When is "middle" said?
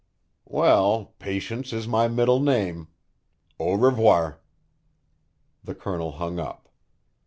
2.07-2.39